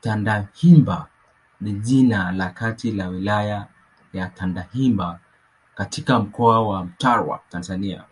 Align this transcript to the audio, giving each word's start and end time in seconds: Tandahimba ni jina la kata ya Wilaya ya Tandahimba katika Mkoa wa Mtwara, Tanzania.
Tandahimba 0.00 1.08
ni 1.60 1.72
jina 1.72 2.32
la 2.32 2.50
kata 2.50 2.88
ya 2.88 3.08
Wilaya 3.08 3.66
ya 4.12 4.28
Tandahimba 4.28 5.20
katika 5.74 6.20
Mkoa 6.20 6.62
wa 6.68 6.84
Mtwara, 6.84 7.40
Tanzania. 7.50 8.04